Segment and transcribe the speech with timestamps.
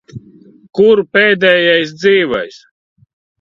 [0.79, 2.59] Kur pēdējais dzīvais?